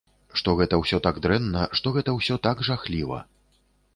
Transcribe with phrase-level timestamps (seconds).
[0.39, 3.23] Што гэта ўсё так дрэнна, што гэта ўсё так жахліва.